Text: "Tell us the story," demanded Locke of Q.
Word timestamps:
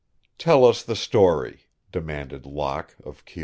"Tell 0.39 0.65
us 0.65 0.81
the 0.81 0.95
story," 0.95 1.67
demanded 1.91 2.47
Locke 2.47 2.95
of 3.05 3.23
Q. 3.25 3.39